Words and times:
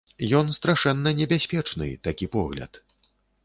Ён 0.37 0.47
страшэнна 0.57 1.13
небяспечны, 1.21 1.93
такі 2.11 2.33
погляд. 2.41 2.85